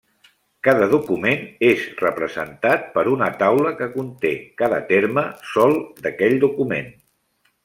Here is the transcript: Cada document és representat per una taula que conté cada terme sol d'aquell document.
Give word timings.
Cada 0.67 0.85
document 0.93 1.43
és 1.67 1.83
representat 1.99 2.89
per 2.95 3.03
una 3.13 3.27
taula 3.43 3.75
que 3.83 3.91
conté 3.99 4.33
cada 4.63 4.81
terme 4.95 5.29
sol 5.55 5.79
d'aquell 6.07 6.39
document. 6.49 6.95